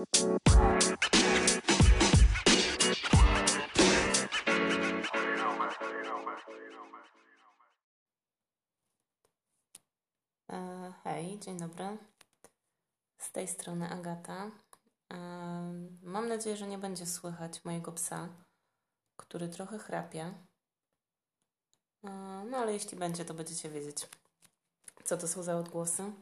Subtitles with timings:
[0.00, 0.06] E,
[11.04, 11.98] hej, dzień dobry.
[13.18, 14.50] Z tej strony Agata.
[15.12, 15.16] E,
[16.02, 18.28] mam nadzieję, że nie będzie słychać mojego psa,
[19.16, 20.34] który trochę chrapie.
[22.04, 22.10] E,
[22.50, 24.08] no ale jeśli będzie, to będziecie wiedzieć,
[25.04, 26.12] co to są za odgłosy.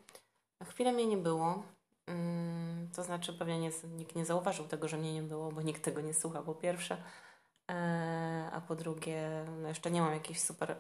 [0.65, 1.78] Chwilę mnie nie było.
[2.09, 5.85] Mm, to znaczy, pewnie nie, nikt nie zauważył tego, że mnie nie było, bo nikt
[5.85, 7.03] tego nie słucha, po pierwsze.
[8.53, 10.77] A po drugie, no jeszcze nie mam jakiejś super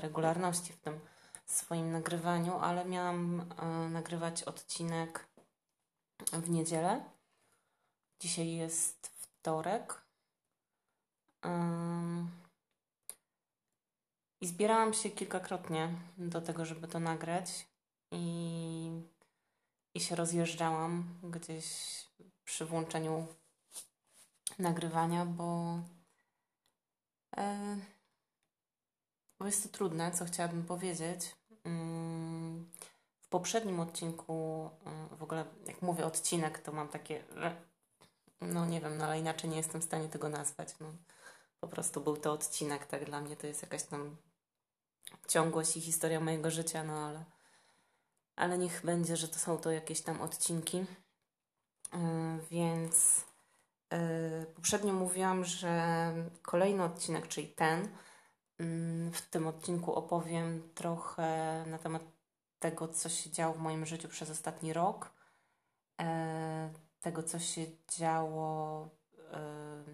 [0.00, 1.00] regularności w tym
[1.46, 5.28] swoim nagrywaniu, ale miałam e, nagrywać odcinek
[6.32, 7.04] w niedzielę.
[8.20, 10.06] Dzisiaj jest wtorek.
[14.40, 17.66] I zbierałam się kilkakrotnie do tego, żeby to nagrać,
[18.10, 19.02] i,
[19.96, 21.66] i się rozjeżdżałam gdzieś
[22.44, 23.26] przy włączeniu
[24.58, 25.78] nagrywania, bo,
[27.36, 27.76] e,
[29.38, 31.36] bo jest to trudne, co chciałabym powiedzieć.
[31.64, 32.70] Mm,
[33.20, 34.70] w poprzednim odcinku,
[35.12, 37.24] y, w ogóle jak mówię odcinek, to mam takie,
[38.40, 40.74] no nie wiem, no ale inaczej nie jestem w stanie tego nazwać.
[40.80, 40.92] No,
[41.60, 44.16] po prostu był to odcinek, tak dla mnie to jest jakaś tam
[45.28, 47.24] ciągłość i historia mojego życia, no ale,
[48.36, 50.76] ale niech będzie, że to są to jakieś tam odcinki.
[50.78, 51.98] Yy,
[52.50, 53.24] więc
[53.92, 56.12] yy, poprzednio mówiłam, że
[56.42, 57.88] kolejny odcinek, czyli ten,
[58.58, 62.02] Mm, w tym odcinku opowiem trochę na temat
[62.58, 65.10] tego, co się działo w moim życiu przez ostatni rok,
[66.00, 68.88] e, tego, co się działo
[69.32, 69.84] e,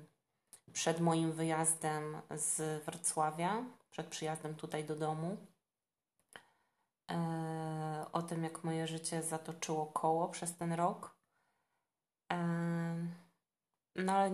[0.73, 5.52] przed moim wyjazdem z Wrocławia, przed przyjazdem tutaj do domu, e,
[8.13, 11.17] o tym, jak moje życie zatoczyło koło przez ten rok.
[13.97, 14.31] No ale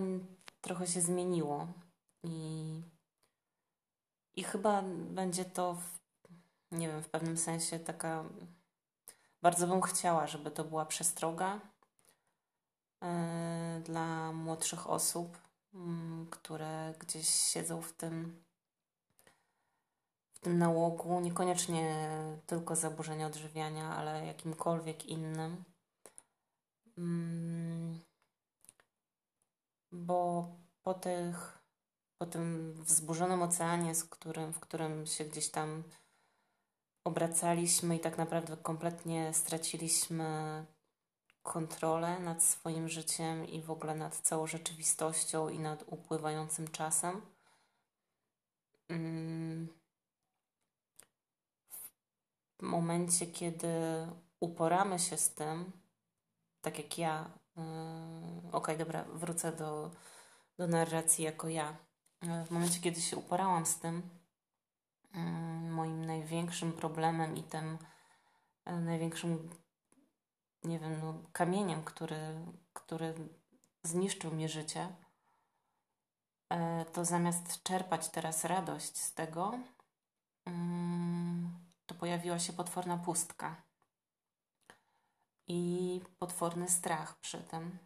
[0.60, 1.66] trochę się zmieniło
[2.22, 2.82] i
[4.38, 5.98] i chyba będzie to, w,
[6.72, 8.24] nie wiem, w pewnym sensie taka.
[9.42, 11.60] Bardzo bym chciała, żeby to była przestroga
[13.02, 13.08] yy,
[13.84, 15.38] dla młodszych osób,
[16.30, 18.44] które gdzieś siedzą w tym,
[20.40, 22.08] w tym nałogu, niekoniecznie
[22.46, 25.64] tylko zaburzenia odżywiania, ale jakimkolwiek innym.
[26.96, 28.00] Yy,
[29.92, 30.48] bo
[30.82, 31.58] po tych
[32.18, 35.82] po tym wzburzonym oceanie, z którym, w którym się gdzieś tam
[37.04, 40.64] obracaliśmy i tak naprawdę kompletnie straciliśmy
[41.42, 47.22] kontrolę nad swoim życiem i w ogóle nad całą rzeczywistością i nad upływającym czasem.
[48.88, 49.77] Mm.
[52.58, 53.68] W momencie, kiedy
[54.40, 55.72] uporamy się z tym,
[56.60, 57.62] tak jak ja, yy,
[58.38, 59.90] okej, okay, dobra, wrócę do,
[60.58, 61.76] do narracji jako ja.
[62.46, 64.02] W momencie, kiedy się uporałam z tym,
[65.14, 67.78] mm, moim największym problemem i tym
[68.64, 69.50] e, największym,
[70.64, 72.18] nie wiem, no, kamieniem, który,
[72.72, 73.14] który
[73.82, 74.88] zniszczył mi życie,
[76.50, 79.58] e, to zamiast czerpać teraz radość z tego,
[81.98, 83.62] pojawiła się potworna pustka
[85.46, 87.78] i potworny strach przy tym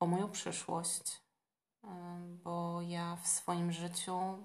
[0.00, 1.22] o moją przyszłość,
[2.44, 4.38] bo ja w swoim życiu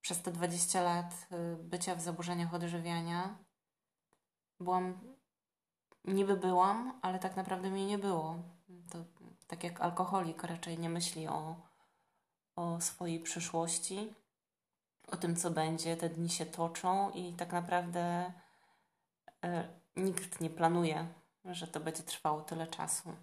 [0.00, 3.38] przez te 20 lat y, bycia w zaburzeniach odżywiania
[4.60, 5.16] byłam,
[6.04, 8.42] niby byłam, ale tak naprawdę mnie nie było.
[8.90, 9.04] To
[9.46, 11.56] tak jak alkoholik raczej nie myśli o,
[12.56, 14.14] o swojej przyszłości,
[15.06, 18.32] o tym, co będzie, te dni się toczą i tak naprawdę
[19.44, 19.48] y,
[19.96, 21.06] nikt nie planuje,
[21.44, 23.16] że to będzie trwało tyle czasu.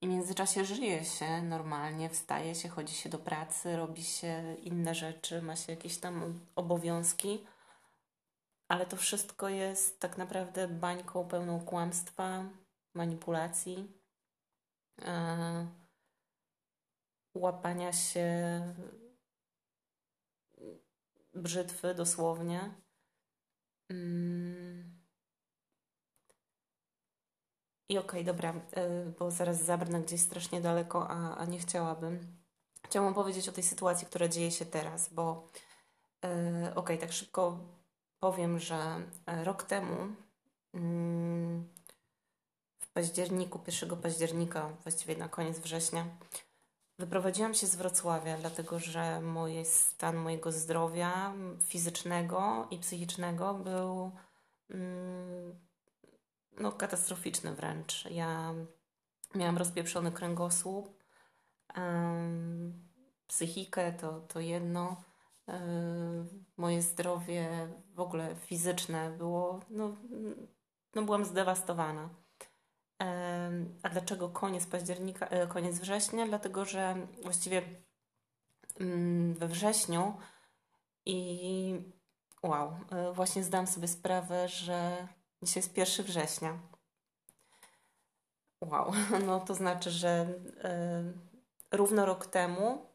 [0.00, 4.94] I w międzyczasie żyje się normalnie, wstaje się, chodzi się do pracy, robi się inne
[4.94, 7.46] rzeczy, ma się jakieś tam obowiązki,
[8.68, 12.44] ale to wszystko jest tak naprawdę bańką pełną kłamstwa,
[12.94, 13.92] manipulacji,
[15.02, 15.66] e,
[17.34, 18.62] łapania się
[21.36, 22.74] brzytwy dosłownie.
[23.90, 24.96] Mm.
[27.88, 32.36] I okej, okay, dobra, y, bo zaraz zabrnę gdzieś strasznie daleko, a, a nie chciałabym.
[32.84, 35.48] Chciałam powiedzieć o tej sytuacji, która dzieje się teraz, bo
[36.22, 36.30] yy,
[36.60, 37.58] okej, okay, tak szybko
[38.20, 38.76] powiem, że
[39.26, 39.96] e, rok temu
[40.74, 40.80] yy,
[42.78, 46.06] w październiku, 1 października, właściwie na koniec września,
[46.98, 54.12] wyprowadziłam się z Wrocławia, dlatego że mój stan mojego zdrowia fizycznego i psychicznego był
[54.70, 55.58] mm,
[56.60, 58.04] no, katastroficzny wręcz.
[58.10, 58.54] Ja
[59.34, 61.02] miałam rozpieprzony kręgosłup,
[63.26, 64.96] psychikę to, to jedno,
[66.56, 69.96] moje zdrowie w ogóle fizyczne było, no,
[70.94, 72.08] no byłam zdewastowana.
[73.82, 76.26] A dlaczego koniec października, e, koniec września?
[76.26, 77.62] Dlatego, że właściwie
[78.80, 80.16] mm, we wrześniu
[81.06, 81.80] i
[82.42, 85.08] wow, e, właśnie zdałam sobie sprawę, że
[85.42, 86.58] dzisiaj jest 1 września.
[88.60, 88.92] Wow,
[89.26, 90.26] no to znaczy, że
[91.72, 92.86] równo rok temu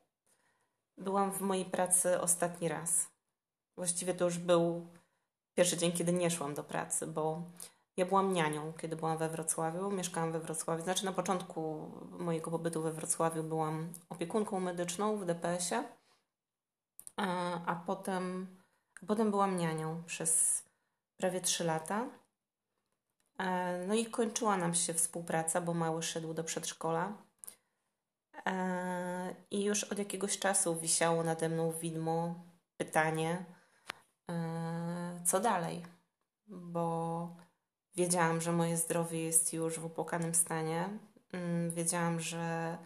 [0.97, 3.07] byłam w mojej pracy ostatni raz.
[3.75, 4.87] Właściwie to już był
[5.55, 7.43] pierwszy dzień, kiedy nie szłam do pracy, bo
[7.97, 9.91] ja byłam nianią, kiedy byłam we Wrocławiu.
[9.91, 10.83] Mieszkałam we Wrocławiu.
[10.83, 15.83] Znaczy, na początku mojego pobytu we Wrocławiu byłam opiekunką medyczną w DPS-ie,
[17.65, 18.57] a, potem,
[19.07, 20.63] potem byłam nianią przez
[21.17, 22.05] prawie 3 lata.
[23.37, 27.13] E, no i kończyła nam się współpraca, bo mały szedł do przedszkola.
[28.45, 32.35] E, I już od jakiegoś czasu wisiało nade mną widmo
[32.77, 33.45] pytanie,
[34.29, 35.85] e, co dalej?
[36.47, 37.35] Bo
[37.95, 40.89] wiedziałam, że moje zdrowie jest już w opłakanym stanie.
[41.33, 42.77] Mm, wiedziałam, że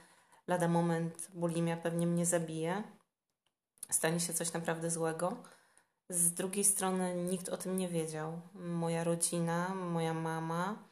[0.47, 2.83] lada moment bulimia pewnie mnie zabije.
[3.89, 5.43] Stanie się coś naprawdę złego.
[6.09, 8.41] Z drugiej strony nikt o tym nie wiedział.
[8.53, 10.83] Moja rodzina, moja mama.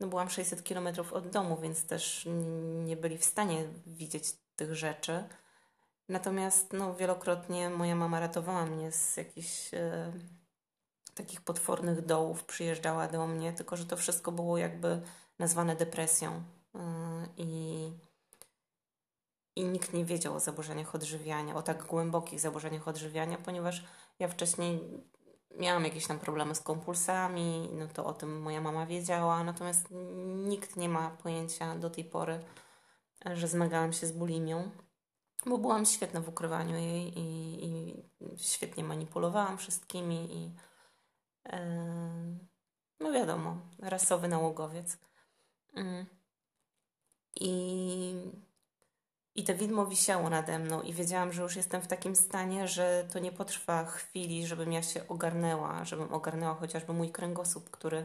[0.00, 2.28] No byłam 600 km od domu, więc też
[2.84, 5.24] nie byli w stanie widzieć tych rzeczy.
[6.08, 10.12] Natomiast no, wielokrotnie moja mama ratowała mnie z jakichś e,
[11.14, 15.02] takich potwornych dołów, przyjeżdżała do mnie, tylko że to wszystko było jakby
[15.38, 16.42] nazwane depresją.
[16.74, 16.80] E,
[17.36, 17.92] I,
[19.56, 23.84] I nikt nie wiedział o zaburzeniach odżywiania, o tak głębokich zaburzeniach odżywiania, ponieważ
[24.18, 24.80] ja wcześniej
[25.58, 29.88] miałam jakieś tam problemy z kompulsami, no to o tym moja mama wiedziała, natomiast
[30.24, 32.44] nikt nie ma pojęcia do tej pory,
[33.34, 34.70] że zmagałam się z bulimią,
[35.46, 37.94] bo byłam świetna w ukrywaniu jej i, i
[38.38, 40.52] świetnie manipulowałam wszystkimi i
[43.00, 44.98] no wiadomo, rasowy nałogowiec.
[45.74, 46.06] Yy.
[47.40, 48.14] I
[49.34, 53.08] i to widmo wisiało nade mną i wiedziałam, że już jestem w takim stanie, że
[53.12, 58.04] to nie potrwa chwili, żebym ja się ogarnęła, żebym ogarnęła chociażby mój kręgosłup, który,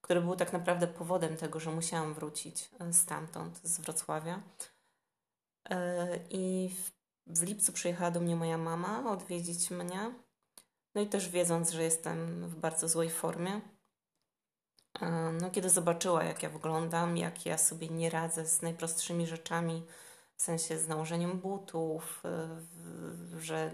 [0.00, 4.42] który był tak naprawdę powodem tego, że musiałam wrócić e, stamtąd, z Wrocławia.
[5.70, 6.92] E, I w,
[7.38, 10.14] w lipcu przyjechała do mnie moja mama odwiedzić mnie.
[10.96, 13.60] No i też wiedząc, że jestem w bardzo złej formie.
[15.00, 19.86] E, no, kiedy zobaczyła, jak ja wyglądam, jak ja sobie nie radzę z najprostszymi rzeczami,
[20.36, 22.22] w sensie z nałożeniem butów,
[23.36, 23.72] y, że,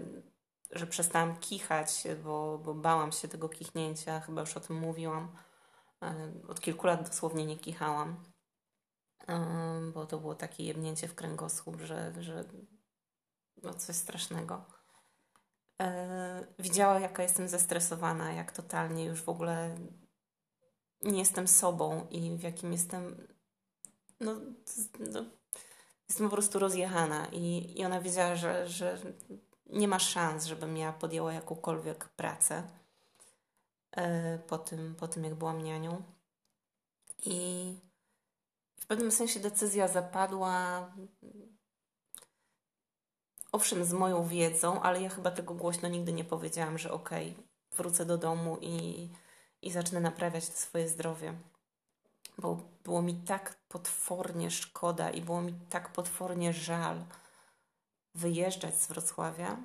[0.71, 5.35] że przestałam kichać, bo, bo bałam się tego kichnięcia, chyba już o tym mówiłam.
[6.03, 8.23] Y, od kilku lat dosłownie nie kichałam,
[9.93, 12.45] bo to było takie jebnięcie w kręgosłup, że, że
[13.63, 14.65] no coś strasznego.
[16.59, 19.75] Widziała, jaka jestem zestresowana, jak totalnie już w ogóle
[21.01, 23.27] nie jestem sobą i w jakim jestem
[24.19, 24.35] no,
[24.99, 25.25] no
[26.09, 28.97] jestem po prostu rozjechana i, i ona wiedziała, że, że
[29.65, 32.63] nie ma szans, żebym ja podjęła jakąkolwiek pracę
[33.91, 36.03] e, po tym, po tym, jak byłam nianią.
[37.25, 37.79] I
[38.79, 40.91] w pewnym sensie decyzja zapadła
[43.53, 47.43] owszem z moją wiedzą, ale ja chyba tego głośno nigdy nie powiedziałam, że okej, okay,
[47.77, 49.09] wrócę do domu i,
[49.61, 51.33] i zacznę naprawiać swoje zdrowie
[52.37, 57.05] bo było mi tak potwornie szkoda i było mi tak potwornie żal
[58.15, 59.57] wyjeżdżać z Wrocławia,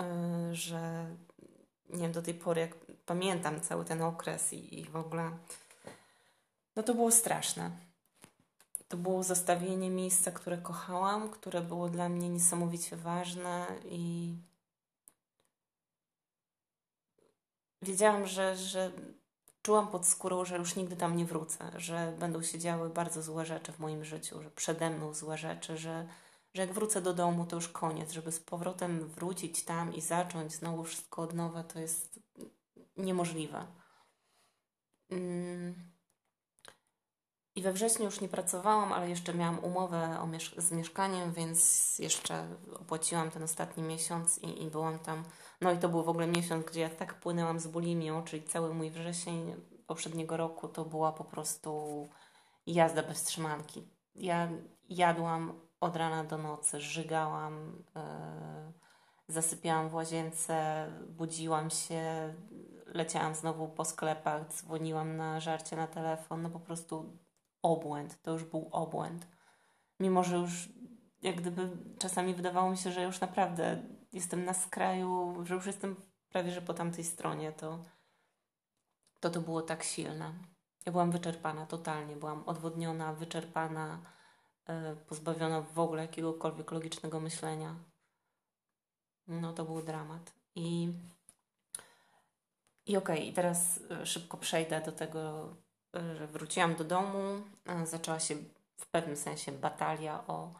[0.00, 1.06] e, że
[1.88, 2.74] nie wiem, do tej pory, jak
[3.06, 5.30] pamiętam cały ten okres i, i w ogóle,
[6.76, 7.70] no to było straszne.
[8.92, 14.34] To było zostawienie miejsca, które kochałam, które było dla mnie niesamowicie ważne i
[17.82, 18.92] wiedziałam, że, że
[19.62, 23.46] czułam pod skórą, że już nigdy tam nie wrócę, że będą się działy bardzo złe
[23.46, 26.08] rzeczy w moim życiu, że przede mną złe rzeczy, że,
[26.54, 30.52] że jak wrócę do domu, to już koniec, żeby z powrotem wrócić tam i zacząć
[30.52, 32.20] znowu wszystko od nowa, to jest
[32.96, 33.66] niemożliwe.
[35.10, 35.91] Mm.
[37.54, 42.46] I we wrześniu już nie pracowałam, ale jeszcze miałam umowę miesz z mieszkaniem, więc jeszcze
[42.80, 45.24] opłaciłam ten ostatni miesiąc i, i byłam tam.
[45.60, 48.74] No i to był w ogóle miesiąc, gdzie ja tak płynęłam z bulimią, czyli cały
[48.74, 49.54] mój wrzesień
[49.86, 52.08] poprzedniego roku to była po prostu
[52.66, 53.88] jazda bez trzymanki.
[54.14, 54.48] Ja
[54.88, 58.02] jadłam od rana do nocy, żygałam, yy,
[59.28, 62.34] zasypiałam w łazience, budziłam się,
[62.86, 67.18] leciałam znowu po sklepach, dzwoniłam na żarcie na telefon, no po prostu
[67.62, 69.26] obłęd, to już był obłęd.
[70.00, 70.68] Mimo, że już
[71.22, 75.96] jak gdyby czasami wydawało mi się, że już naprawdę jestem na skraju, że już jestem
[76.28, 77.78] prawie, że po tamtej stronie, to
[79.22, 80.32] to, to było tak silne.
[80.86, 84.02] Ja byłam wyczerpana totalnie, byłam odwodniona, wyczerpana,
[84.68, 87.74] yy, pozbawiona w ogóle jakiegokolwiek logicznego myślenia.
[89.26, 90.32] No to był dramat.
[90.54, 90.92] I,
[92.86, 95.54] i okej, okay, teraz e, szybko przejdę do tego,
[95.94, 97.42] że wróciłam do domu,
[97.84, 98.36] zaczęła się
[98.76, 100.52] w pewnym sensie batalia o,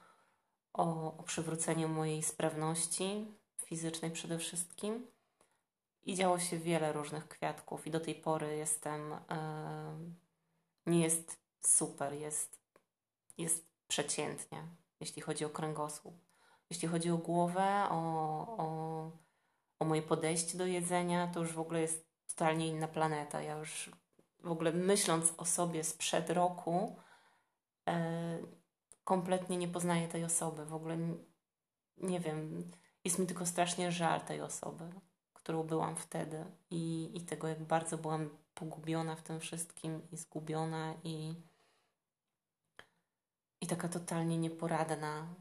[0.73, 3.27] o, o przywrócenie mojej sprawności
[3.65, 5.07] fizycznej przede wszystkim.
[6.05, 9.11] I działo się wiele różnych kwiatków, i do tej pory jestem.
[9.11, 10.13] Yy,
[10.87, 12.59] nie jest super, jest,
[13.39, 14.63] jest przeciętnie,
[15.01, 16.15] jeśli chodzi o kręgosłup.
[16.71, 17.97] Jeśli chodzi o głowę, o,
[18.59, 19.11] o,
[19.79, 23.43] o moje podejście do jedzenia, to już w ogóle jest totalnie inna planeta.
[23.43, 23.91] Ja już
[24.45, 26.97] w ogóle myśląc o sobie sprzed roku,
[27.87, 27.95] yy,
[29.05, 30.67] kompletnie nie poznaję tej osoby.
[30.67, 30.99] W ogóle
[31.97, 32.71] nie wiem,
[33.05, 34.93] jest mi tylko strasznie żal tej osoby
[35.43, 40.95] którą byłam wtedy i, i tego, jak bardzo byłam pogubiona w tym wszystkim i zgubiona
[41.05, 41.35] i,
[43.61, 45.35] i taka totalnie nieporadna.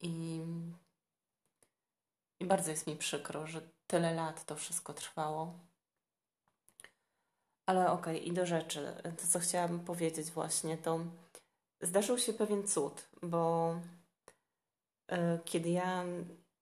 [0.00, 0.44] I,
[2.40, 5.58] I bardzo jest mi przykro, że tyle lat to wszystko trwało.
[7.66, 8.92] Ale okej, okay, i do rzeczy.
[9.02, 11.00] To, co chciałabym powiedzieć właśnie, to
[11.80, 13.74] zdarzył się pewien cud, bo
[15.12, 16.04] y, kiedy ja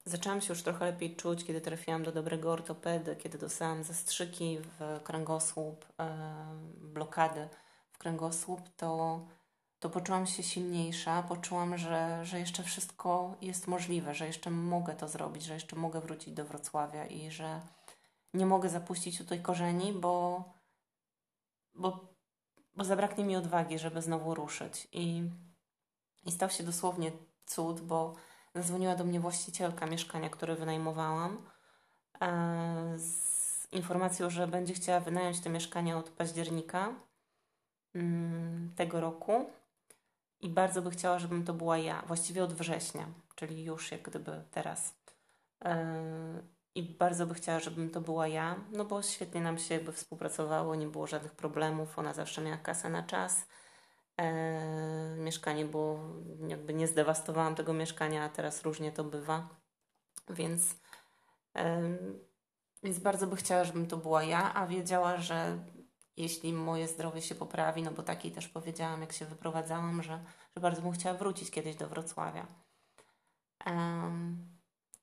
[0.07, 5.01] Zaczęłam się już trochę lepiej czuć, kiedy trafiłam do dobrego ortopedy, kiedy dostałam zastrzyki w
[5.05, 5.87] kręgosłup,
[6.77, 7.49] blokady
[7.93, 9.21] w kręgosłup, to,
[9.79, 15.09] to poczułam się silniejsza, poczułam, że, że jeszcze wszystko jest możliwe, że jeszcze mogę to
[15.09, 17.61] zrobić, że jeszcze mogę wrócić do Wrocławia i że
[18.35, 20.45] nie mogę zapuścić tutaj korzeni, bo,
[21.75, 22.15] bo,
[22.77, 24.89] bo zabraknie mi odwagi, żeby znowu ruszyć.
[24.93, 25.23] I,
[26.27, 27.13] i stał się dosłownie
[27.47, 28.15] cud, bo
[28.55, 31.47] Zadzwoniła do mnie właścicielka mieszkania, które wynajmowałam
[32.21, 36.95] e, z informacją, że będzie chciała wynająć to mieszkanie od października
[37.95, 39.51] mm, tego roku
[40.41, 44.45] i bardzo by chciała, żebym to była ja, właściwie od września, czyli już jak gdyby
[44.51, 44.95] teraz.
[46.75, 50.75] I bardzo by chciała, żebym to była ja, no bo świetnie nam się jakby współpracowało,
[50.75, 53.47] nie było żadnych problemów, ona zawsze miała kasę na czas
[54.17, 55.99] e, mieszkanie, bo
[56.49, 59.49] jakby nie zdewastowałam tego mieszkania, a teraz różnie to bywa.
[60.31, 60.77] Więc,
[62.83, 65.59] więc bardzo by chciała, żebym to była ja, a wiedziała, że
[66.17, 70.25] jeśli moje zdrowie się poprawi, no bo takiej też powiedziałam, jak się wyprowadzałam, że,
[70.57, 72.47] że bardzo bym chciała wrócić kiedyś do Wrocławia.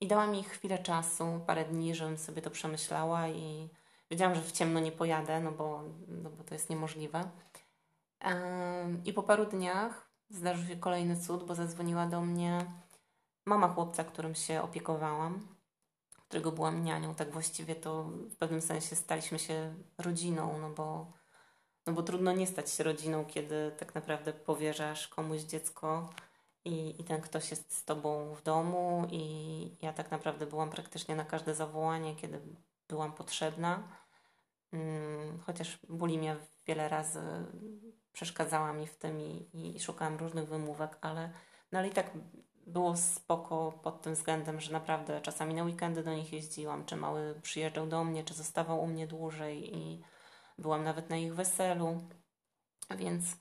[0.02, 3.70] I dała mi chwilę czasu, parę dni, żebym sobie to przemyślała i
[4.12, 7.30] wiedziałam, że w ciemno nie pojadę, no bo, no bo to jest niemożliwe.
[9.06, 12.66] I po paru dniach zdarzył się kolejny cud, bo zadzwoniła do mnie
[13.46, 15.48] mama chłopca, którym się opiekowałam,
[16.28, 17.16] którego byłam nianią.
[17.16, 21.12] Tak właściwie to w pewnym sensie staliśmy się rodziną, no bo,
[21.88, 26.10] no bo trudno nie stać się rodziną, kiedy tak naprawdę powierzasz komuś dziecko
[26.66, 31.16] i, i ten ktoś jest z tobą w domu i ja tak naprawdę byłam praktycznie
[31.16, 32.42] na każde zawołanie, kiedy
[32.90, 33.84] byłam potrzebna.
[34.72, 37.22] Hmm, chociaż bulimia wiele razy
[38.14, 41.32] przeszkadzała mi w tym i, i szukałam różnych wymówek, ale,
[41.72, 42.12] no ale i tak
[42.68, 47.36] było spoko pod tym względem, że naprawdę czasami na weekendy do nich jeździłam, czy mały
[47.42, 50.04] przyjeżdżał do mnie, czy zostawał u mnie dłużej i
[50.58, 52.02] byłam nawet na ich weselu,
[52.98, 53.38] więc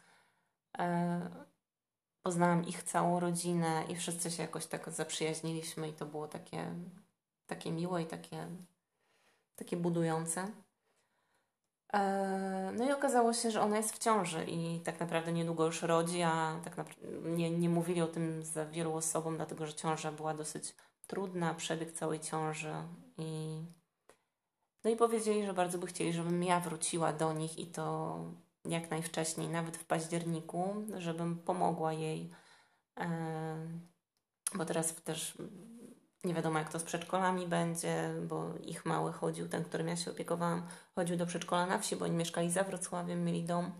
[0.78, 1.49] e,
[2.22, 6.74] poznałam ich całą rodzinę i wszyscy się jakoś tak zaprzyjaźniliśmy i to było takie,
[7.46, 8.48] takie miłe i takie,
[9.56, 10.48] takie budujące.
[11.92, 15.82] E, no i okazało się, że ona jest w ciąży i tak naprawdę niedługo już
[15.82, 16.86] rodzi, a tak
[17.22, 20.74] nie, nie mówili o tym za wielu osobom, dlatego że ciąża była dosyć
[21.06, 22.74] trudna, przebieg całej ciąży
[23.18, 23.60] i
[24.84, 28.16] no i powiedzieli, że bardzo by chcieli, żebym ja wróciła do nich i to
[28.70, 32.30] jak najwcześniej, nawet w październiku, żebym pomogła jej,
[33.00, 33.08] e,
[34.54, 35.38] bo teraz też
[36.24, 40.10] nie wiadomo, jak to z przedszkolami będzie, bo ich mały chodził, ten, którym ja się
[40.10, 43.72] opiekowałam, chodził do przedszkola na wsi, bo oni mieszkali za Wrocławiem, mieli dom,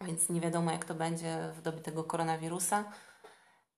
[0.00, 2.84] więc nie wiadomo, jak to będzie w dobie tego koronawirusa.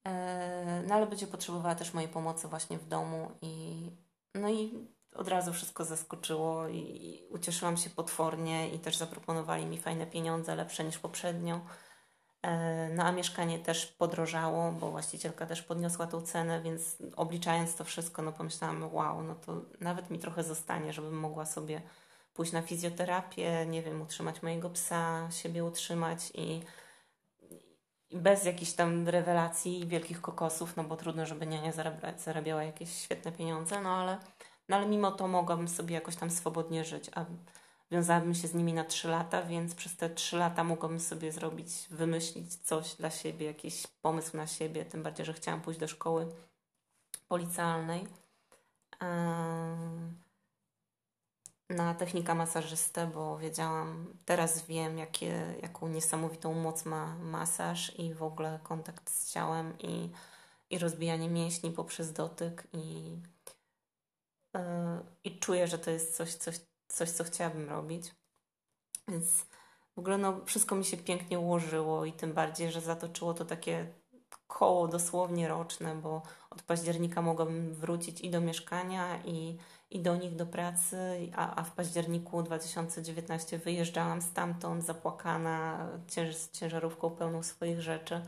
[0.07, 3.87] E, no ale będzie potrzebowała też mojej pomocy właśnie w domu i
[4.35, 10.07] no i od razu wszystko zaskoczyło i ucieszyłam się potwornie i też zaproponowali mi fajne
[10.07, 11.61] pieniądze, lepsze niż poprzednio.
[12.43, 17.85] E, no a mieszkanie też podrożało, bo właścicielka też podniosła tą cenę, więc obliczając to
[17.85, 21.83] wszystko, no pomyślałam, wow, no to nawet mi trochę zostanie, żebym mogła sobie
[22.35, 26.61] pójść na fizjoterapię, nie wiem, utrzymać mojego psa, siebie utrzymać i,
[28.13, 33.33] bez jakichś tam rewelacji i wielkich kokosów, no bo trudno, żeby zarabia, zarabiała jakieś świetne
[33.33, 34.19] pieniądze, no ale,
[34.71, 37.25] no ale mimo to mogłabym sobie jakoś tam swobodnie żyć, a
[37.91, 41.69] wiązałabym się z nimi na trzy lata, więc przez te trzy lata mogłabym sobie zrobić,
[41.91, 46.27] wymyślić coś dla siebie, jakiś pomysł na siebie, tym bardziej, że chciałam pójść do szkoły
[47.29, 48.07] policjalnej.
[51.71, 58.23] Na technika masażystę, bo wiedziałam, teraz wiem, jakie, jaką niesamowitą moc ma masaż i w
[58.23, 60.11] ogóle kontakt z ciałem i,
[60.71, 63.17] i rozbijanie mięśni poprzez dotyk i,
[64.55, 64.61] yy,
[65.25, 68.15] i czuję, że to jest coś, coś, coś, co chciałabym robić.
[69.09, 69.47] Więc
[69.95, 73.87] w ogóle no, wszystko mi się pięknie ułożyło i tym bardziej, że zatoczyło to takie
[74.47, 79.59] koło dosłownie roczne, bo od października mogłabym wrócić i do mieszkania, i,
[79.91, 80.97] i do nich do pracy,
[81.37, 88.21] a, a w październiku 2019 wyjeżdżałam stamtąd zapłakana cięż, ciężarówką pełną swoich rzeczy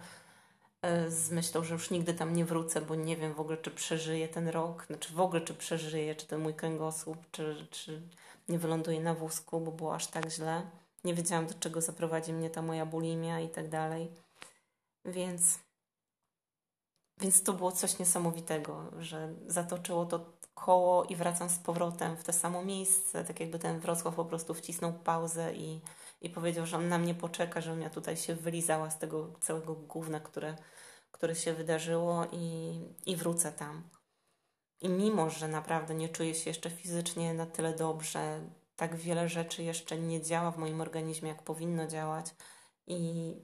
[1.08, 4.28] z myślą, że już nigdy tam nie wrócę, bo nie wiem w ogóle, czy przeżyję
[4.28, 8.02] ten rok, znaczy w ogóle, czy przeżyję, czy ten mój kręgosłup, czy, czy
[8.48, 10.70] nie wyląduję na wózku, bo było aż tak źle.
[11.04, 14.10] Nie wiedziałam, do czego zaprowadzi mnie ta moja bulimia i tak dalej.
[15.04, 15.58] Więc,
[17.20, 22.32] więc to było coś niesamowitego, że zatoczyło to koło i wracam z powrotem w to
[22.32, 23.24] samo miejsce.
[23.24, 25.80] Tak jakby ten Wrocław po prostu wcisnął pauzę i,
[26.22, 29.74] i powiedział, że on na mnie poczeka, żebym ja tutaj się wylizała z tego całego
[29.74, 30.56] gówna, które,
[31.12, 33.82] które się wydarzyło i, i wrócę tam.
[34.80, 38.40] I mimo, że naprawdę nie czuję się jeszcze fizycznie na tyle dobrze,
[38.76, 42.34] tak wiele rzeczy jeszcze nie działa w moim organizmie, jak powinno działać,
[42.86, 43.34] i,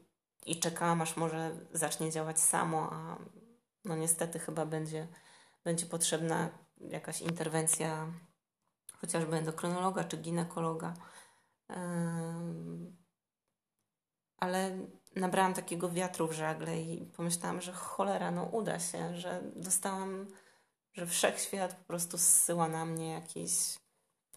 [0.46, 3.18] i czekałam, aż może zacznie działać samo, a
[3.84, 5.08] no niestety chyba będzie,
[5.64, 8.12] będzie potrzebna jakaś interwencja
[9.00, 10.94] chociażby endokrynologa czy ginekologa.
[14.38, 14.78] Ale
[15.16, 20.26] nabrałam takiego wiatru w żagle i pomyślałam, że cholera, no uda się, że dostałam
[20.98, 23.78] że wszechświat po prostu zsyła na mnie jakiś,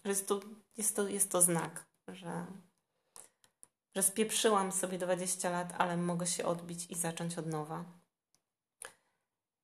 [0.04, 0.40] że jest to,
[0.76, 2.46] jest to, jest to znak, że,
[3.96, 7.84] że spieprzyłam sobie 20 lat, ale mogę się odbić i zacząć od nowa.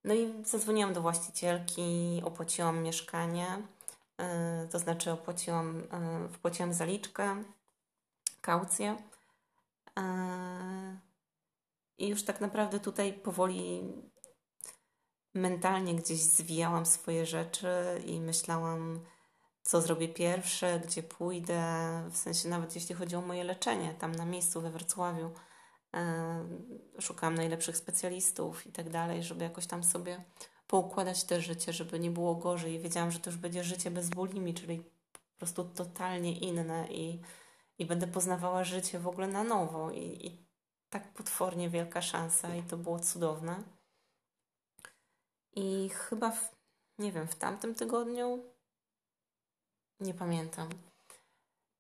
[0.05, 3.63] No i zadzwoniłam do właścicielki, opłaciłam mieszkanie,
[4.19, 5.77] yy, to znaczy opłaciłam,
[6.23, 7.45] yy, wpłaciłam zaliczkę,
[8.49, 8.97] kaucję.
[9.97, 10.03] Yy,
[11.99, 13.93] I już tak naprawdę tutaj powoli
[15.35, 19.05] mentalnie gdzieś zwijałam swoje rzeczy i myślałam,
[19.63, 21.63] co zrobię pierwsze, gdzie pójdę,
[22.11, 25.31] w sensie nawet jeśli chodzi o moje leczenie, tam na miejscu we Wrocławiu.
[25.95, 30.25] Yy, szukałam najlepszych specjalistów i tak dalej, żeby jakoś tam sobie
[30.67, 32.79] poukładać te życie, żeby nie było gorzej.
[32.79, 34.79] Wiedziałam, że to już będzie życie bez bulimi, czyli
[35.13, 37.21] po prostu totalnie inne i,
[37.79, 39.91] i będę poznawała życie w ogóle na nowo.
[39.91, 40.47] I, I
[40.91, 43.63] tak potwornie wielka szansa i to było cudowne.
[45.57, 46.57] I chyba, w,
[46.99, 48.43] nie wiem, w tamtym tygodniu,
[50.01, 50.69] nie pamiętam,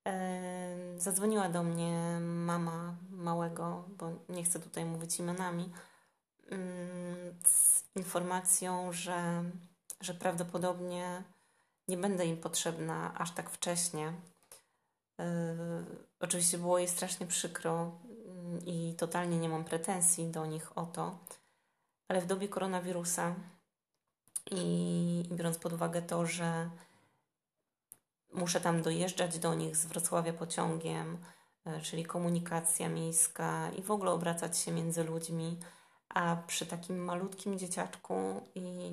[0.07, 5.73] e, zadzwoniła do mnie mama małego, bo nie chcę tutaj mówić imionami,
[7.47, 9.45] z informacją, że,
[10.01, 11.23] że prawdopodobnie
[11.89, 14.13] nie będę im potrzebna aż tak wcześnie.
[15.19, 15.57] E,
[16.21, 21.19] oczywiście było jej strasznie przykro mm, i totalnie nie mam pretensji do nich o to,
[22.09, 23.35] ale w dobie koronawirusa
[24.51, 26.71] i biorąc pod uwagę to, że
[28.33, 31.19] muszę tam dojeżdżać do nich z Wrocławia pociągiem,
[31.65, 35.59] e, czyli komunikacja miejska i w ogóle obracać się między ludźmi,
[36.09, 38.91] a przy takim malutkim dzieciaczku i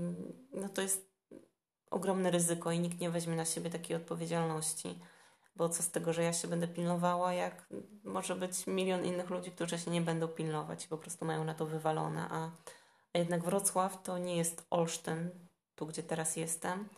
[0.54, 1.16] no to jest
[1.92, 5.00] ogromne ryzyko i nikt nie weźmie na siebie takiej odpowiedzialności.
[5.56, 7.68] Bo co z tego, że ja się będę pilnowała, jak
[8.04, 11.54] może być milion innych ludzi, którzy się nie będą pilnować i po prostu mają na
[11.54, 12.28] to wywalone.
[12.30, 12.52] A,
[13.14, 15.30] a jednak Wrocław to nie jest Olsztyn,
[15.76, 16.90] tu gdzie teraz jestem,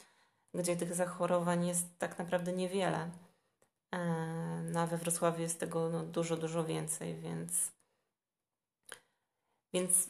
[0.53, 3.11] gdzie tych zachorowań jest tak naprawdę niewiele.
[3.91, 3.99] E,
[4.71, 7.71] no a we Wrocławiu jest tego no, dużo, dużo więcej, więc,
[9.73, 10.07] więc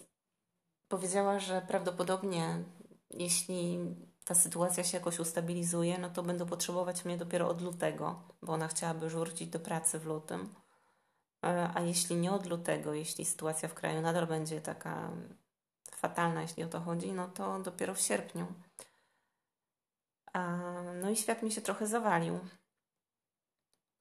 [0.88, 2.63] powiedziała, że prawdopodobnie
[3.10, 3.79] jeśli
[4.27, 8.67] ta sytuacja się jakoś ustabilizuje, no to będą potrzebować mnie dopiero od lutego, bo ona
[8.67, 10.53] chciałaby już wrócić do pracy w lutym.
[11.45, 15.11] E, a jeśli nie od lutego, jeśli sytuacja w kraju nadal będzie taka
[15.91, 18.47] fatalna, jeśli o to chodzi, no to dopiero w sierpniu.
[21.01, 22.39] No i świat mi się trochę zawalił.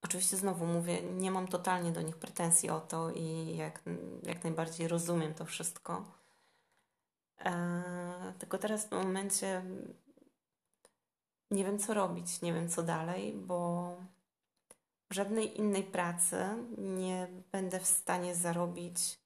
[0.02, 3.82] Oczywiście znowu mówię, nie mam totalnie do nich pretensji o to i jak,
[4.22, 6.04] jak najbardziej rozumiem to wszystko.
[7.44, 9.62] E, tylko teraz w momencie
[11.50, 13.90] nie wiem, co robić, nie wiem, co dalej, bo
[15.10, 16.46] w żadnej innej pracy
[16.78, 19.18] nie będę w stanie zarobić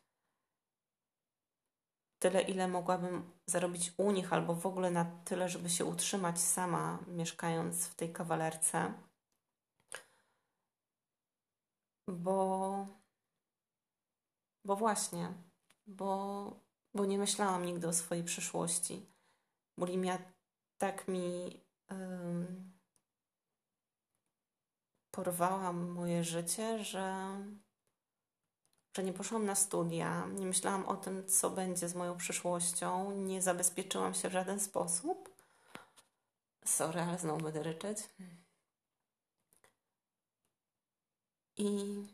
[2.18, 6.98] tyle, ile mogłabym zarobić u nich, albo w ogóle na tyle, żeby się utrzymać sama,
[7.06, 8.94] mieszkając w tej kawalerce.
[12.08, 12.86] Bo,
[14.64, 15.32] bo właśnie,
[15.86, 16.52] bo,
[16.94, 19.06] bo nie myślałam nigdy o swojej przyszłości.
[19.78, 20.18] Bulimia
[20.78, 22.70] tak mi um,
[25.10, 27.36] porwała moje życie, że,
[28.96, 33.42] że nie poszłam na studia, nie myślałam o tym, co będzie z moją przyszłością, nie
[33.42, 35.30] zabezpieczyłam się w żaden sposób.
[36.64, 37.98] Sorry, ale znowu będę ryczeć.
[41.56, 42.06] I,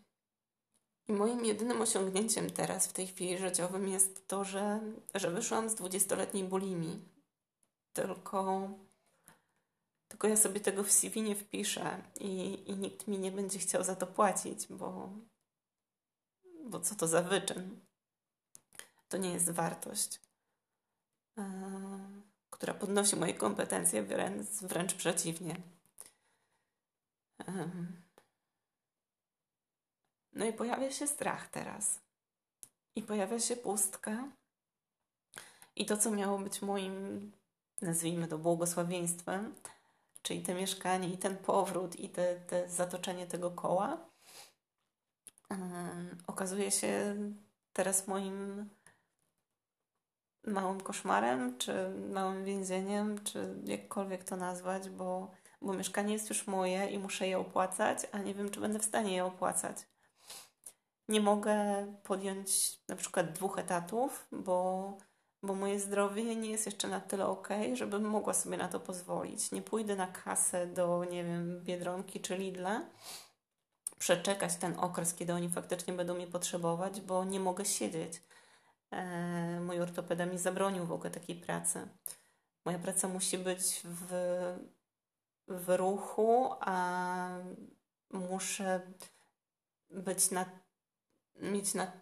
[1.09, 4.81] I moim jedynym osiągnięciem teraz w tej chwili życiowym jest to, że,
[5.15, 7.09] że wyszłam z dwudziestoletniej bulimii.
[7.93, 8.69] Tylko,
[10.09, 13.85] tylko ja sobie tego w CV nie wpiszę i, i nikt mi nie będzie chciał
[13.85, 15.11] za to płacić, bo,
[16.65, 17.81] bo co to za wyczyn?
[19.09, 20.21] To nie jest wartość,
[21.37, 21.45] yy,
[22.51, 25.57] która podnosi moje kompetencje, wręcz, wręcz przeciwnie.
[30.33, 32.01] No i pojawia się strach teraz.
[32.95, 34.29] I pojawia się pustka.
[35.77, 37.33] I to, co miało być moim,
[37.81, 39.55] nazwijmy to, błogosławieństwem,
[40.27, 43.99] czyli te mieszkanie i ten powrót i te, te zatoczenie tego koła,
[46.27, 47.17] okazuje się
[47.73, 48.69] teraz moim
[50.47, 55.31] małym koszmarem, czy małym więzieniem, czy jakkolwiek to nazwać, bo,
[55.63, 58.85] bo mieszkanie jest już moje i muszę je opłacać, a nie wiem, czy będę w
[58.85, 59.77] stanie je opłacać.
[61.09, 64.99] Nie mogę podjąć na przykład dwóch etatów, bo,
[65.47, 69.53] bo moje zdrowie nie jest jeszcze na tyle ok, żebym mogła sobie na to pozwolić.
[69.53, 72.83] Nie pójdę na kasę do, nie wiem, Biedronki czy Lidla,
[73.99, 78.23] przeczekać ten okres, kiedy oni faktycznie będą mnie potrzebować, bo nie mogę siedzieć.
[78.91, 81.89] E, mój ortopeda mi zabronił w ogóle takiej pracy.
[82.65, 84.09] Moja praca musi być w,
[85.49, 87.29] w ruchu, a
[88.11, 88.81] muszę
[89.91, 90.45] być na
[91.41, 91.93] mieć, na,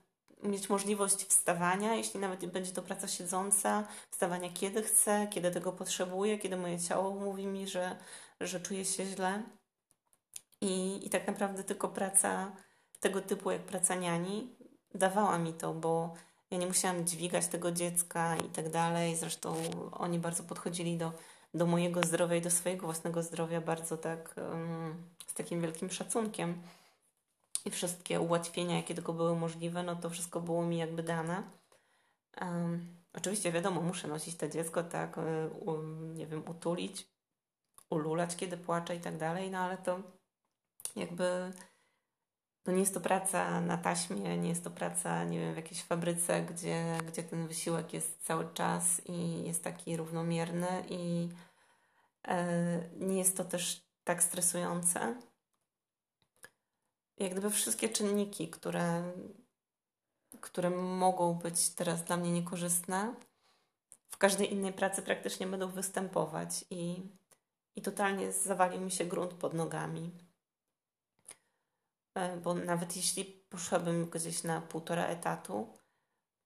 [0.45, 6.39] mieć możliwość wstawania, jeśli nawet będzie to praca siedząca, wstawania kiedy chcę, kiedy tego potrzebuję,
[6.39, 7.97] kiedy moje ciało mówi mi, że,
[8.41, 9.43] że czuję się źle.
[10.61, 12.53] I, I tak naprawdę tylko praca
[13.01, 14.57] tego typu jak praca niani
[14.95, 16.15] dawała mi to, bo
[16.51, 19.17] ja nie musiałam dźwigać tego dziecka i tak dalej.
[19.17, 19.55] Zresztą
[19.93, 21.13] oni bardzo podchodzili do,
[21.55, 26.63] do mojego zdrowia i do swojego własnego zdrowia bardzo tak um, z takim wielkim szacunkiem
[27.65, 31.43] i wszystkie ułatwienia, jakie tylko były możliwe, no to wszystko było mi jakby dane.
[32.41, 35.21] Um, oczywiście wiadomo, muszę nosić to dziecko, tak, y,
[36.15, 37.09] nie wiem, utulić,
[37.91, 40.01] ululać, kiedy płacze i tak dalej, no ale to
[40.97, 41.53] jakby
[42.67, 45.83] no nie jest to praca na taśmie, nie jest to praca, nie wiem, w jakiejś
[45.83, 51.29] fabryce, gdzie, gdzie ten wysiłek jest cały czas i jest taki równomierny i
[52.29, 55.15] e, nie jest to też tak stresujące
[57.19, 59.13] jak gdyby wszystkie czynniki, które,
[60.41, 63.15] które mogą być teraz dla mnie niekorzystne,
[64.09, 67.03] w każdej innej pracy praktycznie będą występować i,
[67.77, 70.11] i totalnie zawalił mi się grunt pod nogami.
[72.15, 75.79] E, bo nawet jeśli poszłabym gdzieś na półtora etatu,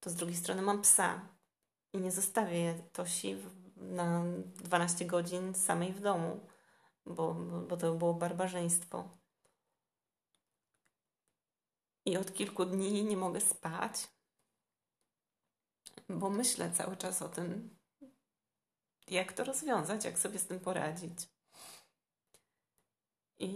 [0.01, 1.29] to z drugiej strony mam psa
[1.93, 3.37] i nie zostawię Tosi
[3.77, 4.25] na
[4.57, 6.41] 12 godzin samej w domu,
[7.07, 7.35] bo,
[7.69, 9.09] bo to było barbarzyństwo.
[12.09, 14.09] I od kilku dni nie mogę spać,
[16.09, 17.77] bo myślę cały czas o tym,
[19.09, 21.29] jak to rozwiązać, jak sobie z tym poradzić.
[23.39, 23.51] I,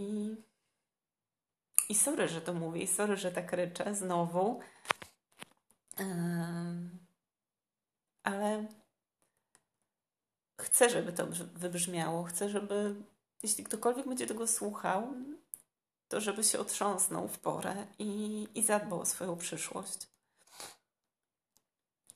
[1.89, 4.59] i sorry, że to mówię, i sorry, że tak ryczę znowu,
[8.23, 8.67] ale
[10.61, 12.23] chcę, żeby to wybrzmiało.
[12.23, 12.95] Chcę, żeby
[13.43, 15.13] jeśli ktokolwiek będzie tego słuchał,
[16.13, 20.07] to żeby się otrząsnął w porę i, i zadbał o swoją przyszłość.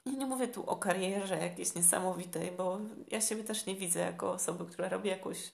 [0.06, 4.32] I nie mówię tu o karierze jakiejś niesamowitej, bo ja siebie też nie widzę jako
[4.32, 5.54] osoby, która robi jakąś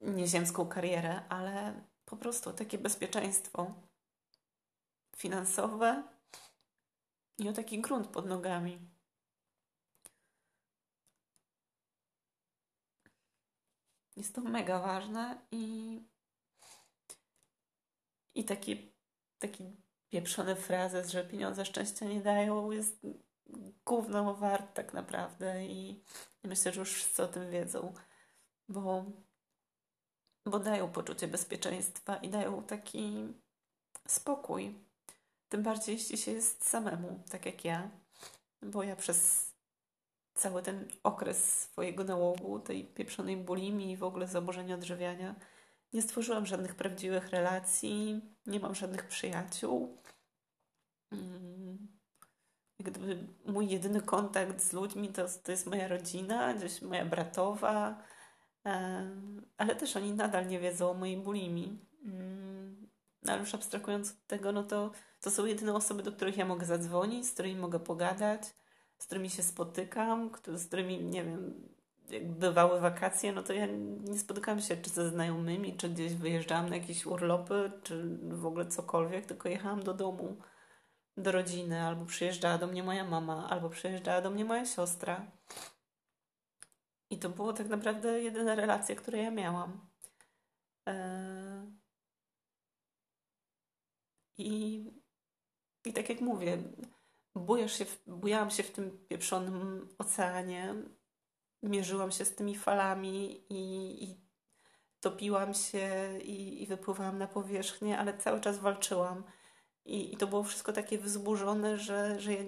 [0.00, 3.74] nieziemską karierę, ale po prostu takie bezpieczeństwo
[5.16, 6.02] finansowe
[7.38, 8.78] i o taki grunt pod nogami.
[14.16, 16.13] Jest to mega ważne i
[18.34, 18.92] I taki,
[19.38, 19.76] taki
[20.08, 23.06] pieprzony frazes, że pieniądze szczęścia nie dają, jest
[23.84, 26.02] gówno wart tak naprawdę i
[26.44, 27.94] myślę, że już wszyscy o tym wiedzą,
[28.68, 29.04] bo,
[30.46, 33.28] bo dają poczucie bezpieczeństwa i dają taki
[34.08, 34.74] spokój.
[35.48, 37.90] Tym bardziej, jeśli się jest samemu, tak jak ja,
[38.62, 39.50] bo ja przez
[40.34, 45.34] cały ten okres swojego nałogu, tej pieprzonej bulimi i w ogóle zaburzenia odżywiania,
[45.94, 50.02] nie stworzyłam żadnych prawdziwych relacji, nie mam żadnych przyjaciół.
[51.12, 51.88] Mm.
[52.78, 58.02] Gdyby mój jedyny kontakt z ludźmi to, to jest moja rodzina, gdzieś moja bratowa,
[59.56, 61.78] ale też oni nadal nie wiedzą o mojej bulimi.
[62.04, 62.90] Mm.
[63.28, 66.66] Ale już abstrahując od tego, no to, to są jedyne osoby, do których ja mogę
[66.66, 68.42] zadzwonić, z którymi mogę pogadać,
[68.98, 71.68] z którymi się spotykam, z którymi, nie wiem,
[72.08, 73.66] jak bywały wakacje, no to ja
[74.00, 78.66] nie spotykałam się czy ze znajomymi, czy gdzieś wyjeżdżałam na jakieś urlopy, czy w ogóle
[78.66, 80.36] cokolwiek, tylko jechałam do domu,
[81.16, 85.32] do rodziny, albo przyjeżdżała do mnie moja mama, albo przyjeżdżała do mnie moja siostra.
[87.10, 89.90] I to było tak naprawdę jedyne relacje, które ja miałam.
[90.86, 91.84] Eee...
[94.38, 94.84] I,
[95.84, 96.62] I tak jak mówię,
[97.34, 100.74] bujasz się, bujałam się w tym pieprzonym oceanie,
[101.68, 104.24] mierzyłam się z tymi falami i, i
[105.00, 109.24] topiłam się i, i, wypływałam na powierzchnię, ale cały czas walczyłam.
[109.84, 112.44] I, I, to było wszystko takie wzburzone, że, że ja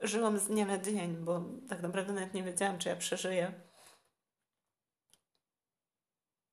[0.00, 3.52] żyłam z dnia na dzień, bo tak naprawdę nawet nie wiedziałam, czy ja przeżyję.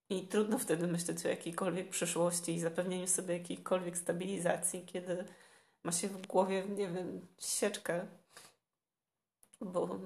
[0.10, 5.26] I trudno wtedy myśleć o jakiejkolwiek przyszłości i zapewnieniu sobie jakiejkolwiek stabilizacji, kiedy
[5.84, 8.08] ma się w głowie, nie wiem, sieczkę,
[9.62, 10.00] bo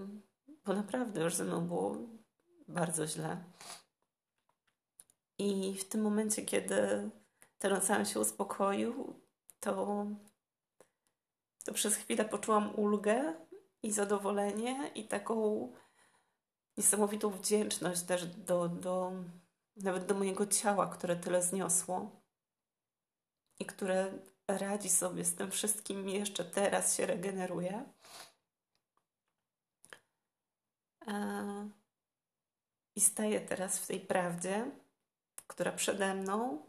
[0.68, 1.98] bo naprawdę już ze mną było
[2.68, 3.44] bardzo źle.
[5.38, 7.10] I w tym momencie, kiedy
[7.58, 9.22] ten ocean się uspokoił,
[9.60, 10.06] to,
[11.66, 13.34] to przez chwilę poczułam ulgę
[13.84, 15.68] i zadowolenie i taką
[16.78, 19.12] niesamowitą wdzięczność też do, do,
[19.76, 22.22] nawet do mojego ciała, które tyle zniosło
[23.60, 24.12] i które
[24.48, 27.86] radzi sobie z tym wszystkim jeszcze teraz się regeneruje.
[32.96, 34.72] I staję teraz w tej prawdzie,
[35.48, 36.66] która przede mną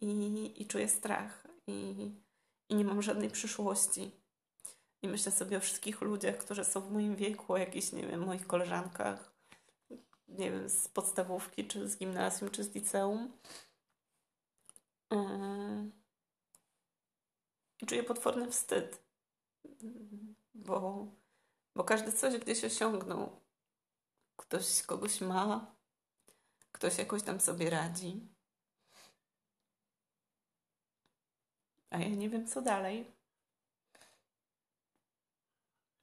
[0.00, 2.10] i, i czuję strach i,
[2.68, 4.10] i nie mam żadnej przyszłości.
[5.02, 8.24] I myślę sobie o wszystkich ludziach, którzy są w moim wieku, o jakichś, nie wiem,
[8.24, 9.32] moich koleżankach,
[10.28, 13.32] nie wiem, z podstawówki, czy z gimnazjum, czy z liceum.
[17.82, 19.02] I czuję potworny wstyd,
[20.54, 21.06] bo,
[21.76, 23.39] bo każdy coś gdzieś osiągnął
[24.40, 25.74] ktoś kogoś ma,
[26.72, 28.28] ktoś jakoś tam sobie radzi.
[31.90, 33.12] A ja nie wiem, co dalej.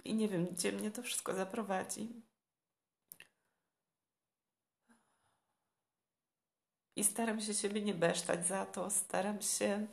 [0.04, 2.22] I nie wiem, gdzie mnie to wszystko zaprowadzi.
[6.96, 8.90] I staram się siebie nie besztać za to.
[8.90, 9.88] Staram się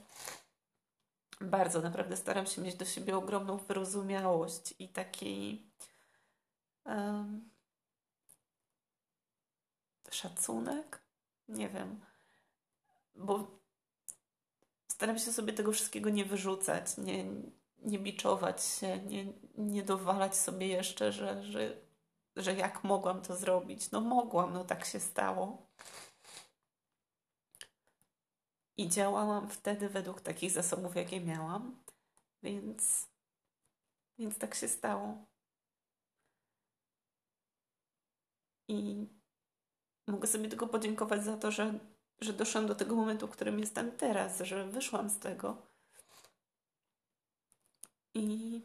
[1.40, 5.62] bardzo, naprawdę staram się mieć do siebie ogromną wyrozumiałość i taki
[6.84, 7.53] um,
[10.10, 11.02] szacunek?
[11.48, 12.00] Nie wiem.
[13.14, 13.46] Bo
[14.88, 17.24] staram się sobie tego wszystkiego nie wyrzucać, nie,
[17.78, 21.76] nie biczować się, nie, nie dowalać sobie jeszcze, że, że,
[22.36, 23.90] że jak mogłam to zrobić.
[23.90, 25.66] No mogłam, no tak się stało.
[28.76, 31.82] I działałam wtedy według takich zasobów, jakie miałam,
[32.42, 33.08] więc,
[34.18, 35.26] więc tak się stało.
[38.68, 39.06] I
[40.06, 41.78] mogę sobie tylko podziękować za to, że,
[42.20, 45.66] że doszłam do tego momentu, w którym jestem teraz, że wyszłam z tego.
[48.14, 48.60] I,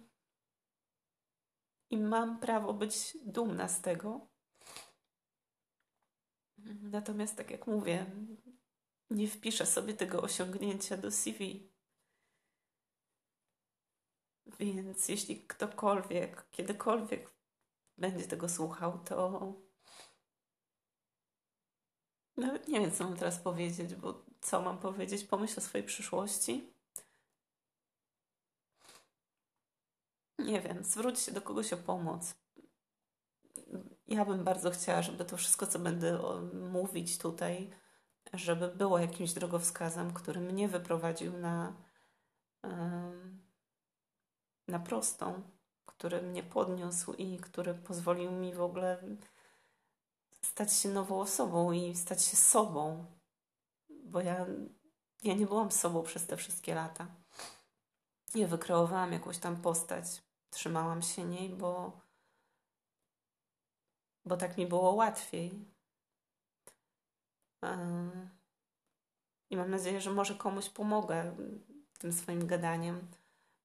[1.90, 4.28] i mam prawo być dumna z tego.
[6.82, 8.06] Natomiast, tak jak mówię,
[9.10, 11.70] nie wpiszę sobie tego osiągnięcia do CV.
[14.60, 17.34] Więc jeśli ktokolwiek, kiedykolwiek
[17.98, 19.54] będzie tego słuchał, to
[22.40, 25.24] nawet nie wiem, co mam teraz powiedzieć, bo co mam powiedzieć?
[25.24, 26.74] Pomyśl o swojej przyszłości.
[30.40, 32.36] Nie wiem, zwróć się do kogoś o pomoc.
[34.08, 36.20] Ja bym bardzo chciała, żeby to wszystko, co będę
[36.54, 37.70] mówić tutaj,
[38.34, 41.74] żeby było jakimś drogowskazem, który mnie wyprowadził na,
[44.68, 45.42] na prostą,
[45.86, 49.04] który mnie podniósł i który pozwolił mi w ogóle
[50.46, 53.06] stać się nową osobą i stać się sobą.
[53.90, 54.46] Bo ja
[55.24, 57.08] ja nie byłam sobą przez te wszystkie lata.
[58.36, 62.00] Ja wykreowałam jakąś tam postać, trzymałam się niej, bo,
[64.26, 65.52] bo tak mi było łatwiej.
[69.50, 71.36] I mam nadzieję, że może komuś pomogę
[72.00, 73.08] tym swoim gadaniem,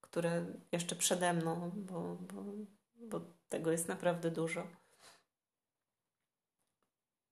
[0.01, 2.43] które jeszcze przede mną, bo, bo,
[2.97, 4.67] bo tego jest naprawdę dużo.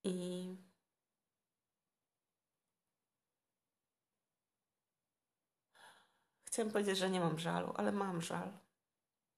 [0.04, 0.56] I
[6.44, 8.48] chciałam powiedzieć, że nie mam żalu, ale mam żal.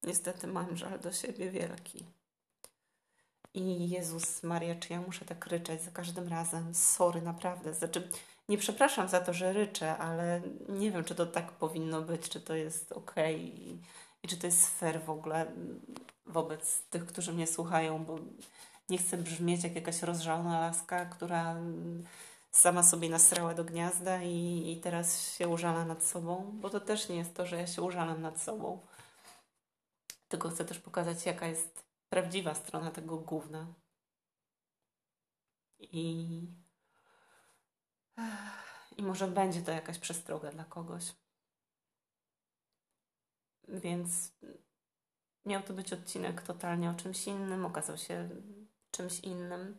[0.03, 2.05] Niestety mam żal do siebie wielki.
[3.53, 6.75] I Jezus Maria, czy ja muszę tak ryczeć za każdym razem?
[6.75, 7.73] Sorry, naprawdę.
[7.73, 8.09] Znaczy,
[8.49, 12.41] nie przepraszam za to, że ryczę, ale nie wiem, czy to tak powinno być, czy
[12.41, 13.81] to jest ok i,
[14.23, 15.51] i czy to jest fair w ogóle
[16.25, 18.19] wobec tych, którzy mnie słuchają, bo
[18.89, 21.55] nie chcę brzmieć jak jakaś rozżalona laska, która
[22.51, 27.09] sama sobie nasrała do gniazda i, i teraz się użala nad sobą, bo to też
[27.09, 28.85] nie jest to, że ja się użalam nad sobą.
[30.27, 33.67] Tylko chcę też pokazać, jaka jest prawdziwa strona tego gówna.
[35.79, 36.47] I,
[38.97, 41.03] i może będzie to jakaś przestroga dla kogoś.
[43.67, 44.31] Więc
[45.45, 48.29] miał to być odcinek totalnie o czymś innym, okazał się
[48.95, 49.77] czymś innym.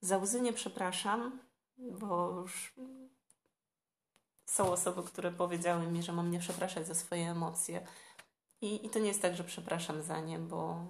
[0.00, 1.40] Za łzy nie przepraszam,
[1.78, 2.74] bo już
[4.46, 7.86] są osoby, które powiedziały mi, że mam nie przepraszać za swoje emocje.
[8.60, 10.86] I, i to nie jest tak, że przepraszam za nie, bo,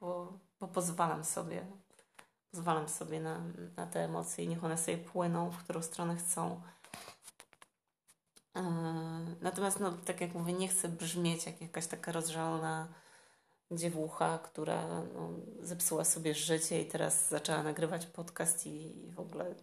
[0.00, 1.66] bo, bo pozwalam sobie.
[2.50, 3.40] Pozwalam sobie na,
[3.76, 6.62] na te emocje i niech one sobie płyną, w którą stronę chcą.
[8.56, 8.62] Yy,
[9.40, 12.88] natomiast, no, tak jak mówię, nie chcę brzmieć jak jakaś taka rozżalona
[13.70, 19.54] dziewucha, która no, zepsuła sobie życie i teraz zaczęła nagrywać podcast i w ogóle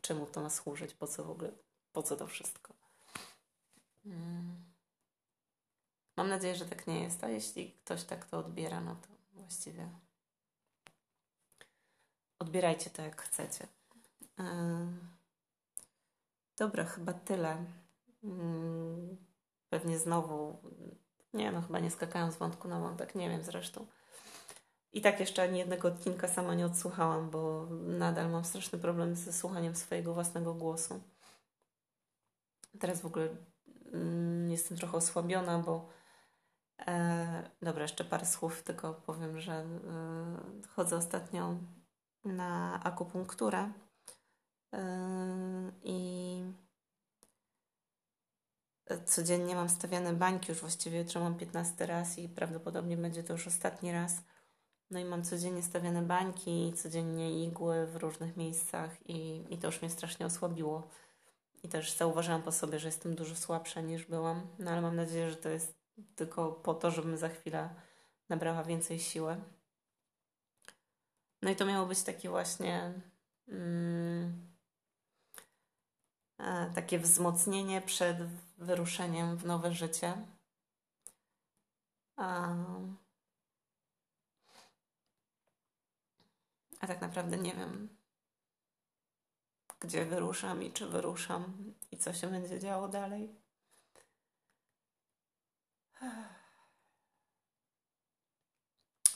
[0.00, 1.50] czemu to ma służyć, po co w ogóle
[1.92, 2.74] po co to wszystko?
[4.04, 4.64] Hmm.
[6.16, 9.08] Mam nadzieję, że tak nie jest, a jeśli ktoś tak to odbiera, no to
[9.40, 9.88] właściwie
[12.38, 13.66] odbierajcie to jak chcecie.
[16.56, 17.64] Dobra, chyba tyle.
[18.22, 19.16] Hmm.
[19.70, 20.62] Pewnie znowu,
[21.34, 23.86] nie no, chyba nie skakając z wątku na wątek, nie wiem zresztą.
[24.92, 29.32] I tak jeszcze ani jednego odcinka sama nie odsłuchałam, bo nadal mam straszny problem ze
[29.32, 31.00] słuchaniem swojego własnego głosu.
[32.80, 33.28] Teraz w ogóle
[33.92, 35.88] mm, jestem trochę osłabiona, bo
[36.86, 39.66] e, dobra, jeszcze parę słów, tylko powiem, że e,
[40.68, 41.56] chodzę ostatnio
[42.24, 43.72] na akupunkturę
[44.74, 46.44] e, i
[49.04, 53.46] codziennie mam stawiane bańki, już właściwie jutro mam 15 raz i prawdopodobnie będzie to już
[53.46, 54.22] ostatni raz.
[54.90, 59.82] No i mam codziennie stawiane bańki, codziennie igły w różnych miejscach i, i to już
[59.82, 60.88] mnie strasznie osłabiło.
[61.62, 65.30] I też zauważyłam po sobie, że jestem dużo słabsza niż byłam, no ale mam nadzieję,
[65.30, 65.78] że to jest
[66.16, 67.70] tylko po to, żebym za chwilę
[68.28, 69.36] nabrała więcej siły.
[71.42, 72.92] No i to miało być takie właśnie
[73.48, 74.48] mm,
[76.38, 78.16] e, takie wzmocnienie przed
[78.58, 80.26] wyruszeniem w nowe życie.
[82.16, 82.54] A,
[86.80, 87.98] a tak naprawdę nie wiem,
[89.80, 93.34] gdzie wyruszam i czy wyruszam i co się będzie działo dalej.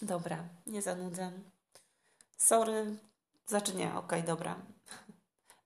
[0.03, 1.33] Dobra, nie zanudzę.
[2.37, 2.99] Sorry.
[3.75, 4.57] Nie, okej, okay, dobra.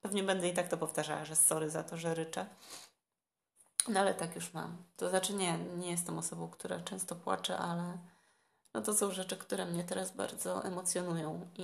[0.00, 2.46] Pewnie będę i tak to powtarzała, że sorry za to, że ryczę.
[3.88, 4.76] No ale tak już mam.
[4.96, 7.98] To znaczy nie, nie jestem osobą, która często płacze, ale
[8.74, 11.62] no to są rzeczy, które mnie teraz bardzo emocjonują i,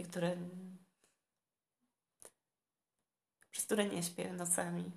[0.00, 0.36] i, które
[3.50, 4.90] przez które nie śpię nocami.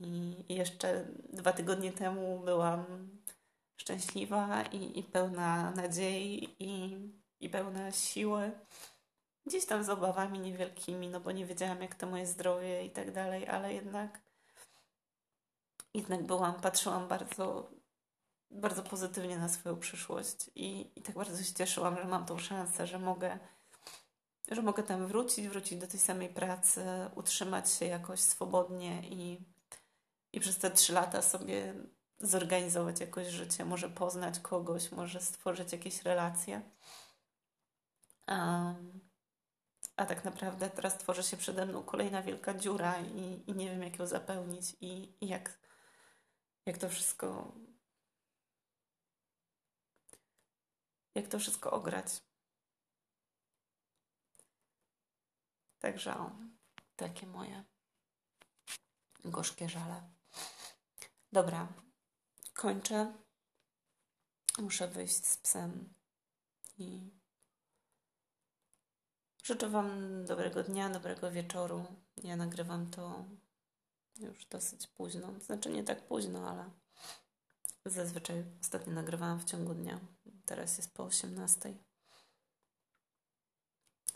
[0.00, 2.84] I jeszcze dwa tygodnie temu byłam
[3.76, 6.98] szczęśliwa i, i pełna nadziei i,
[7.40, 8.52] i pełna siły.
[9.46, 13.12] Gdzieś tam z obawami niewielkimi, no bo nie wiedziałam, jak to moje zdrowie i tak
[13.12, 14.20] dalej, ale jednak
[15.94, 17.70] jednak byłam, patrzyłam bardzo,
[18.50, 22.86] bardzo pozytywnie na swoją przyszłość i, i tak bardzo się cieszyłam, że mam tą szansę,
[22.86, 23.38] że mogę
[24.50, 26.84] że mogę tam wrócić, wrócić do tej samej pracy,
[27.14, 29.40] utrzymać się jakoś swobodnie i,
[30.32, 31.74] i przez te trzy lata sobie
[32.20, 36.62] zorganizować jakoś życie, może poznać kogoś, może stworzyć jakieś relacje.
[38.28, 39.00] Um,
[40.00, 43.82] a tak naprawdę teraz tworzy się przede mną kolejna wielka dziura i, i nie wiem,
[43.82, 45.58] jak ją zapełnić i, i jak,
[46.66, 47.54] jak to wszystko.
[51.14, 52.06] Jak to wszystko ograć.
[55.78, 56.30] Także o,
[56.96, 57.64] takie moje
[59.24, 60.10] gorzkie żale.
[61.32, 61.68] Dobra,
[62.54, 63.12] kończę.
[64.58, 65.94] Muszę wyjść z psem
[66.78, 67.19] i
[69.44, 71.84] życzę Wam dobrego dnia, dobrego wieczoru.
[72.22, 73.24] Ja nagrywam to
[74.16, 75.40] już dosyć późno.
[75.40, 76.70] Znaczy nie tak późno, ale
[77.86, 80.00] zazwyczaj ostatnio nagrywałam w ciągu dnia.
[80.46, 81.74] Teraz jest po 18.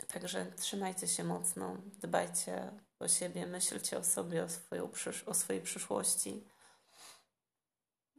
[0.07, 4.91] Także trzymajcie się mocno, dbajcie o siebie, myślcie o sobie, o, swoją
[5.25, 6.47] o swojej przyszłości.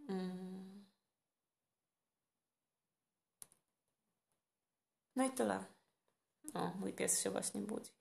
[0.09, 0.87] Mm.
[5.17, 5.76] No i tyle.
[6.57, 7.93] O, mój pies się właśnie budzi.